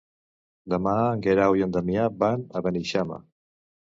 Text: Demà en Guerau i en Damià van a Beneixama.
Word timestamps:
Demà 0.73 0.93
en 1.09 1.19
Guerau 1.27 1.57
i 1.59 1.61
en 1.67 1.75
Damià 1.77 2.07
van 2.23 2.45
a 2.61 2.65
Beneixama. 2.69 3.21